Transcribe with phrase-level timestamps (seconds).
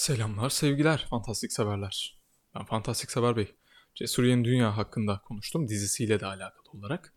[0.00, 2.18] Selamlar, sevgiler, fantastik severler.
[2.54, 3.54] Ben Fantastik Sever Bey.
[3.94, 7.14] Cesur Yeni Dünya hakkında konuştum dizisiyle de alakalı olarak.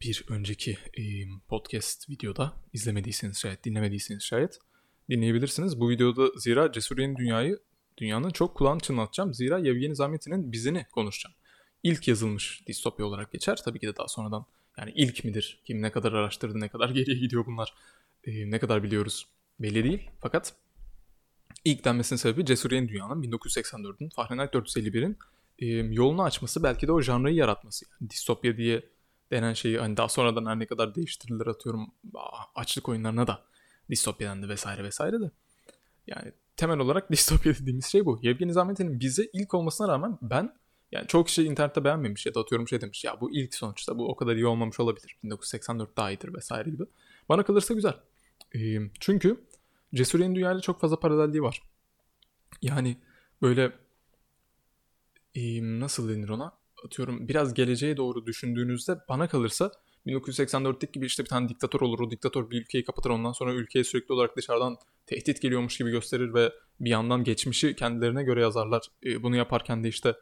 [0.00, 1.02] Bir önceki e,
[1.48, 4.58] podcast videoda izlemediyseniz şayet, dinlemediyseniz şayet
[5.10, 5.80] dinleyebilirsiniz.
[5.80, 7.58] Bu videoda zira Cesur Yeni Dünya'yı
[7.98, 9.34] dünyanın çok kulağını çınlatacağım.
[9.34, 11.36] Zira Yevgeni Zamyatin'in bizini konuşacağım.
[11.82, 13.62] İlk yazılmış distopya olarak geçer.
[13.64, 14.46] Tabii ki de daha sonradan
[14.78, 15.62] yani ilk midir?
[15.64, 17.74] Kim ne kadar araştırdı, ne kadar geriye gidiyor bunlar,
[18.24, 19.26] e, ne kadar biliyoruz
[19.60, 20.10] belli değil.
[20.20, 20.54] Fakat
[21.64, 25.18] İlk denmesinin sebebi Cesur Yeni Dünya'nın 1984'ün Fahrenheit 451'in
[25.58, 27.84] e, yolunu açması belki de o janrayı yaratması.
[28.00, 28.82] Yani distopya diye
[29.30, 31.94] denen şeyi hani daha sonradan her ne kadar değiştirilir atıyorum
[32.54, 33.44] açlık oyunlarına da
[33.90, 35.30] distopya dendi vesaire vesaire de.
[36.06, 38.18] Yani temel olarak distopya dediğimiz şey bu.
[38.22, 40.54] Yevgeni Zahmet'in bize ilk olmasına rağmen ben
[40.92, 44.08] yani çok kişi internette beğenmemiş ya da atıyorum şey demiş ya bu ilk sonuçta bu
[44.08, 45.16] o kadar iyi olmamış olabilir.
[45.22, 46.84] 1984 daha iyidir vesaire gibi.
[47.28, 47.94] Bana kalırsa güzel.
[48.54, 49.44] E, çünkü
[49.94, 51.62] Cesur Yeni Dünya ile çok fazla paralelliği var.
[52.62, 52.96] Yani
[53.42, 53.72] böyle
[55.80, 56.58] nasıl denir ona?
[56.84, 59.72] Atıyorum biraz geleceğe doğru düşündüğünüzde bana kalırsa
[60.06, 62.00] 1984'teki gibi işte bir tane diktatör olur.
[62.00, 63.10] O diktatör bir ülkeyi kapatır.
[63.10, 68.22] Ondan sonra ülkeye sürekli olarak dışarıdan tehdit geliyormuş gibi gösterir ve bir yandan geçmişi kendilerine
[68.22, 68.82] göre yazarlar.
[69.22, 70.14] Bunu yaparken de işte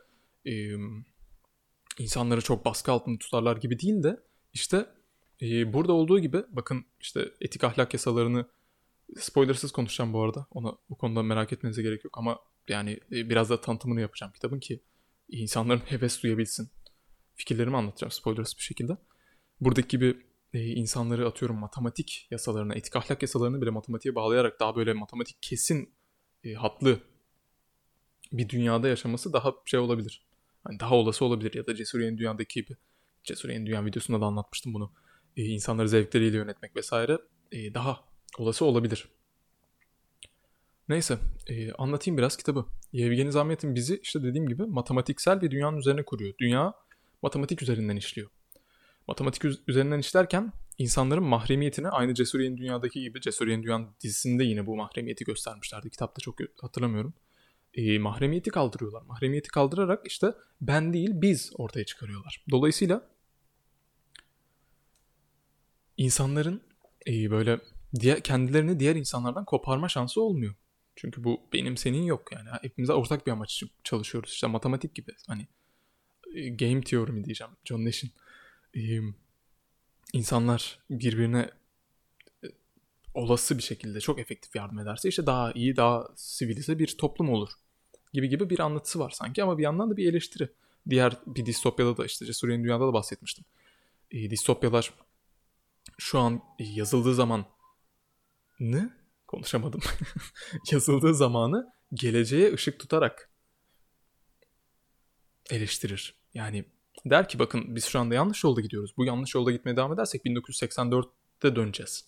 [1.98, 4.20] insanları çok baskı altında tutarlar gibi değil de
[4.52, 4.86] işte
[5.66, 8.46] burada olduğu gibi bakın işte etik ahlak yasalarını
[9.18, 10.46] Spoilersız konuşacağım bu arada.
[10.50, 14.60] Ona bu konuda merak etmenize gerek yok ama yani e, biraz da tanıtımını yapacağım kitabın
[14.60, 14.82] ki
[15.28, 16.70] insanların heves duyabilsin.
[17.34, 18.96] Fikirlerimi anlatacağım spoilersız bir şekilde.
[19.60, 20.16] Buradaki gibi
[20.54, 25.94] e, insanları atıyorum matematik yasalarına, etik ahlak yasalarını bile matematiğe bağlayarak daha böyle matematik kesin
[26.44, 27.00] e, hatlı
[28.32, 30.26] bir dünyada yaşaması daha şey olabilir.
[30.68, 32.76] Yani daha olası olabilir ya da Cesur Yeni Dünya'daki gibi.
[33.24, 34.92] Cesur Yeni Dünya videosunda da anlatmıştım bunu.
[35.36, 37.18] E, insanları zevkleriyle yönetmek vesaire
[37.52, 39.08] e, daha olası olabilir.
[40.88, 42.66] Neyse e, anlatayım biraz kitabı.
[42.92, 46.34] Yevgeni Zamyat'ın bizi işte dediğim gibi matematiksel bir dünyanın üzerine kuruyor.
[46.38, 46.74] Dünya
[47.22, 48.30] matematik üzerinden işliyor.
[49.08, 54.66] Matematik üzerinden işlerken insanların mahremiyetini aynı Cesur Yeni Dünya'daki gibi Cesur Yeni Dünya dizisinde yine
[54.66, 55.90] bu mahremiyeti göstermişlerdi.
[55.90, 57.14] Kitapta çok hatırlamıyorum.
[57.74, 59.02] E, mahremiyeti kaldırıyorlar.
[59.02, 62.44] Mahremiyeti kaldırarak işte ben değil biz ortaya çıkarıyorlar.
[62.50, 63.08] Dolayısıyla
[65.96, 66.62] insanların
[67.06, 67.60] e, böyle
[68.00, 70.54] diğer, kendilerini diğer insanlardan koparma şansı olmuyor.
[70.96, 72.48] Çünkü bu benim senin yok yani.
[72.62, 74.30] Hepimize ortak bir amaç için çalışıyoruz.
[74.30, 75.12] İşte matematik gibi.
[75.26, 75.46] Hani
[76.34, 77.52] e, game teorimi diyeceğim.
[77.64, 78.10] John Nash'in.
[78.76, 78.98] Ee,
[80.12, 81.50] insanlar birbirine
[82.44, 82.46] e,
[83.14, 87.50] olası bir şekilde çok efektif yardım ederse işte daha iyi, daha sivilize bir toplum olur.
[88.12, 90.48] Gibi gibi bir anlatısı var sanki ama bir yandan da bir eleştiri.
[90.90, 93.44] Diğer bir distopyada da işte Cesur Dünya'da da bahsetmiştim.
[94.10, 94.94] E, distopyalar
[95.98, 97.46] şu an yazıldığı zaman
[98.62, 98.90] ne?
[99.26, 99.80] Konuşamadım.
[100.72, 103.30] Yazıldığı zamanı geleceğe ışık tutarak
[105.50, 106.14] eleştirir.
[106.34, 106.64] Yani
[107.04, 108.94] der ki bakın biz şu anda yanlış yolda gidiyoruz.
[108.96, 112.06] Bu yanlış yolda gitmeye devam edersek 1984'te döneceğiz.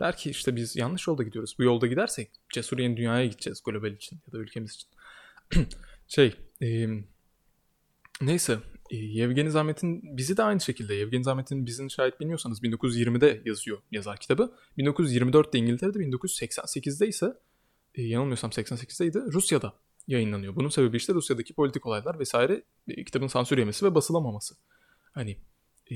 [0.00, 1.56] Der ki işte biz yanlış yolda gidiyoruz.
[1.58, 4.88] Bu yolda gidersek cesur yeni dünyaya gideceğiz global için ya da ülkemiz için.
[6.08, 6.88] şey e,
[8.20, 8.58] neyse
[8.90, 10.94] Yevgeni Zahmet'in bizi de aynı şekilde.
[10.94, 14.54] Yevgeni Zahmet'in bizini şayet bilmiyorsanız 1920'de yazıyor yazar kitabı.
[14.78, 17.26] 1924'te İngiltere'de 1988'de ise
[17.94, 19.74] e, yanılmıyorsam 88'deydi Rusya'da
[20.06, 20.56] yayınlanıyor.
[20.56, 24.54] Bunun sebebi işte Rusya'daki politik olaylar vesaire e, kitabın sansür yemesi ve basılamaması.
[25.12, 25.36] Hani
[25.90, 25.94] e,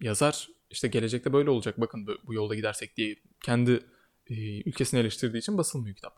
[0.00, 3.80] yazar işte gelecekte böyle olacak bakın bu, bu yolda gidersek diye kendi
[4.26, 6.16] e, ülkesini eleştirdiği için basılmıyor kitap.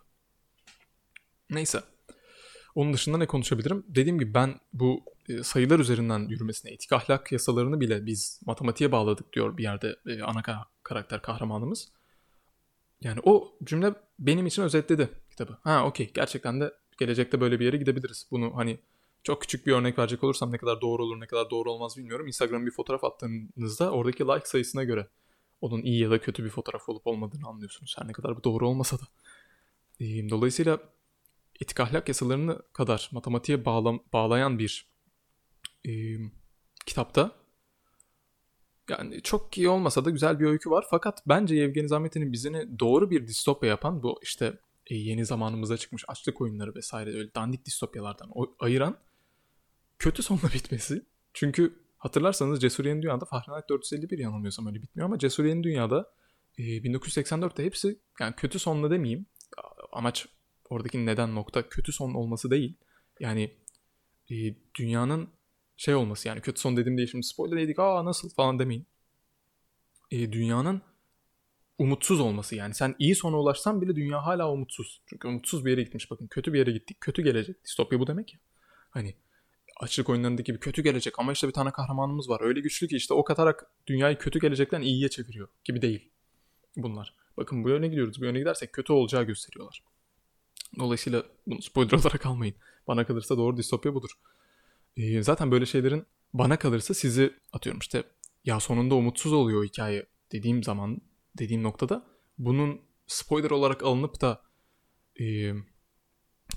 [1.51, 1.83] Neyse.
[2.75, 3.85] Onun dışında ne konuşabilirim?
[3.89, 5.05] Dediğim gibi ben bu
[5.43, 10.43] sayılar üzerinden yürümesine, etik ahlak yasalarını bile biz matematiğe bağladık diyor bir yerde e, ana
[10.83, 11.89] karakter kahramanımız.
[13.01, 15.59] Yani o cümle benim için özetledi kitabı.
[15.63, 18.27] Ha okey gerçekten de gelecekte böyle bir yere gidebiliriz.
[18.31, 18.79] Bunu hani
[19.23, 22.27] çok küçük bir örnek verecek olursam ne kadar doğru olur ne kadar doğru olmaz bilmiyorum.
[22.27, 25.09] Instagram'a bir fotoğraf attığınızda oradaki like sayısına göre
[25.61, 27.97] onun iyi ya da kötü bir fotoğraf olup olmadığını anlıyorsunuz.
[27.99, 29.05] Her ne kadar bu doğru olmasa da.
[30.31, 30.79] Dolayısıyla
[31.61, 34.94] etik ahlak yasalarını kadar matematiğe bağla, bağlayan bir
[35.89, 35.93] e,
[36.87, 37.33] kitapta
[38.91, 40.85] yani çok iyi olmasa da güzel bir öykü var.
[40.91, 46.05] Fakat bence Yevgeni Zahmet'in bizini doğru bir distopya yapan bu işte e, yeni zamanımıza çıkmış
[46.09, 48.99] açlık oyunları vesaire öyle dandik distopyalardan o, ayıran
[49.99, 51.03] kötü sonla bitmesi.
[51.35, 56.13] Çünkü hatırlarsanız Cesur Yeni Dünya'da Fahrenheit 451 yanılmıyorsam öyle bitmiyor ama Cesur Yeni Dünya'da
[56.59, 59.27] e, 1984'te hepsi yani kötü sonla demeyeyim.
[59.93, 60.27] Amaç
[60.71, 62.77] oradaki neden nokta kötü son olması değil.
[63.21, 63.57] Yani
[64.31, 64.35] e,
[64.79, 65.29] dünyanın
[65.77, 68.87] şey olması yani kötü son dediğimde şimdi spoiler yedik aa nasıl falan demeyin.
[70.11, 70.83] E, dünyanın
[71.79, 72.75] umutsuz olması yani.
[72.75, 75.01] Sen iyi sona ulaşsan bile dünya hala umutsuz.
[75.07, 76.27] Çünkü umutsuz bir yere gitmiş bakın.
[76.27, 77.01] Kötü bir yere gittik.
[77.01, 77.65] Kötü gelecek.
[77.65, 78.41] Distopya bu demek ya.
[78.91, 79.15] Hani
[79.81, 82.41] açlık oyunlarındaki gibi kötü gelecek ama işte bir tane kahramanımız var.
[82.41, 86.09] Öyle güçlü ki işte o katarak dünyayı kötü gelecekten iyiye çeviriyor gibi değil
[86.77, 87.15] bunlar.
[87.37, 88.21] Bakın bu yöne gidiyoruz.
[88.21, 89.83] Bu yöne gidersek kötü olacağı gösteriyorlar.
[90.79, 92.55] Dolayısıyla bunu spoiler olarak almayın.
[92.89, 94.11] Bana kalırsa doğru distopya budur.
[94.97, 98.05] Ee, zaten böyle şeylerin bana kalırsa sizi atıyorum işte
[98.45, 101.01] ya sonunda umutsuz oluyor hikaye dediğim zaman
[101.39, 102.07] dediğim noktada
[102.39, 104.43] bunun spoiler olarak alınıp da
[105.21, 105.53] e,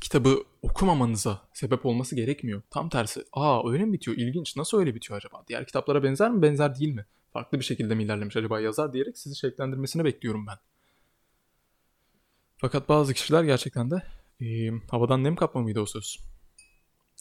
[0.02, 2.62] kitabı okumamanıza sebep olması gerekmiyor.
[2.70, 3.24] Tam tersi.
[3.34, 4.18] Aa öyle mi bitiyor?
[4.18, 4.56] İlginç.
[4.56, 5.44] Nasıl öyle bitiyor acaba?
[5.48, 6.42] Diğer kitaplara benzer mi?
[6.42, 7.06] Benzer değil mi?
[7.34, 10.58] Farklı bir şekilde mi ilerlemiş acaba yazar diyerek sizi şevklendirmesini bekliyorum ben.
[12.58, 14.04] Fakat bazı kişiler gerçekten de
[14.42, 16.18] e, havadan nem kapma mıydı o söz?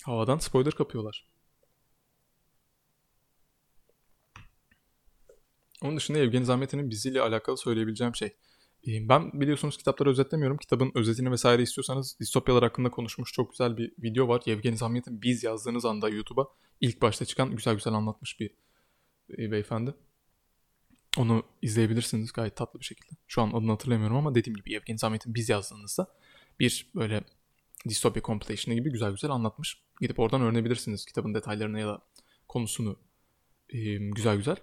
[0.04, 1.26] Havadan spoiler kapıyorlar.
[5.82, 8.36] Onun dışında Evgeni Zahmet'in biziyle alakalı söyleyebileceğim şey.
[8.86, 10.56] Ben biliyorsunuz kitapları özetlemiyorum.
[10.56, 14.42] Kitabın özetini vesaire istiyorsanız distopyalar hakkında konuşmuş çok güzel bir video var.
[14.46, 16.46] Yevgeni Zahmet'in biz yazdığınız anda YouTube'a
[16.80, 18.50] ilk başta çıkan güzel güzel anlatmış bir
[19.28, 19.94] beyefendi.
[21.18, 23.10] Onu izleyebilirsiniz gayet tatlı bir şekilde.
[23.26, 26.06] Şu an adını hatırlamıyorum ama dediğim gibi Yevgeni Zahmet'in biz yazdığınızda
[26.60, 27.24] bir böyle
[27.88, 29.85] distopya compilation'ı gibi güzel güzel anlatmış.
[30.00, 32.02] Gidip oradan öğrenebilirsiniz kitabın detaylarını ya da
[32.48, 32.96] konusunu
[34.14, 34.56] güzel güzel.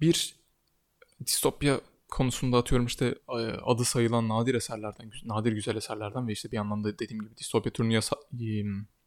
[0.00, 0.36] Bir
[1.26, 3.14] distopya konusunda atıyorum işte
[3.62, 7.72] adı sayılan nadir eserlerden, nadir güzel eserlerden ve işte bir yandan da dediğim gibi distopya
[7.72, 8.16] türünü yasa,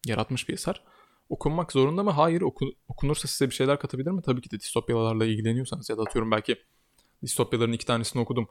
[0.05, 0.83] yaratmış bir eser.
[1.29, 2.11] Okunmak zorunda mı?
[2.11, 2.41] Hayır.
[2.41, 4.21] Oku, okunursa size bir şeyler katabilir mi?
[4.21, 6.57] Tabii ki de distopyalarla ilgileniyorsanız ya da atıyorum belki
[7.23, 8.47] distopyaların iki tanesini okudum.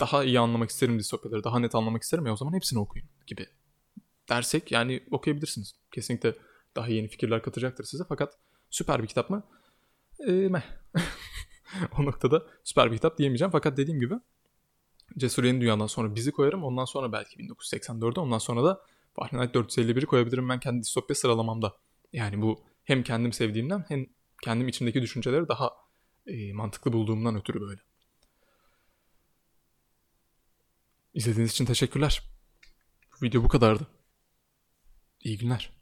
[0.00, 3.46] Daha iyi anlamak isterim distopyaları, daha net anlamak isterim ya o zaman hepsini okuyun gibi
[4.28, 5.74] dersek yani okuyabilirsiniz.
[5.92, 6.34] Kesinlikle
[6.76, 8.38] daha yeni fikirler katacaktır size fakat
[8.70, 9.42] süper bir kitap mı?
[10.26, 10.62] Ee, meh.
[11.98, 13.50] o noktada süper bir kitap diyemeyeceğim.
[13.50, 14.14] Fakat dediğim gibi
[15.18, 16.64] Cesur Yeni Dünya'dan sonra bizi koyarım.
[16.64, 18.80] Ondan sonra belki 1984'e ondan sonra da
[19.14, 21.76] Fahrenheit 451'i koyabilirim ben kendi distopya sıralamamda.
[22.12, 24.06] Yani bu hem kendim sevdiğimden hem
[24.42, 25.72] kendim içimdeki düşünceleri daha
[26.26, 27.80] e, mantıklı bulduğumdan ötürü böyle.
[31.14, 32.22] İzlediğiniz için teşekkürler.
[33.12, 33.86] Bu video bu kadardı.
[35.26, 35.75] İyi günler.